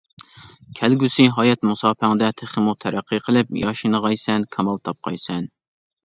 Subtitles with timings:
[0.77, 5.45] كەلگۈسى ھايات مۇساپەڭدە تېخىمۇ تەرەققىي قىلىپ ياشنىغايسەن، كامال تاپقايسەن.